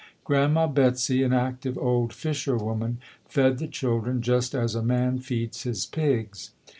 Grandma 0.23 0.65
Betsy, 0.65 1.21
an 1.21 1.31
active 1.31 1.77
old 1.77 2.11
fisherwoman, 2.11 2.97
fed 3.29 3.59
the 3.59 3.67
children 3.67 4.23
just 4.23 4.55
as 4.55 4.73
a 4.73 4.81
man 4.81 5.19
feeds 5.19 5.61
his 5.61 5.85
pigs. 5.85 6.49